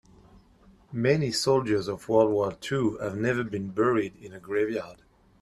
Many 0.91 1.31
soldiers 1.31 1.87
of 1.87 2.09
world 2.09 2.31
war 2.31 2.53
two 2.53 2.97
have 2.97 3.15
never 3.15 3.43
been 3.43 3.67
buried 3.69 4.13
on 4.25 4.33
a 4.33 4.39
grave 4.39 4.71
yard. 4.71 5.03